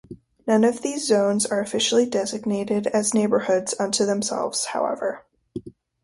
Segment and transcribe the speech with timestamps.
[0.47, 5.23] None of these zones are officially designated as neighbourhoods unto themselves however.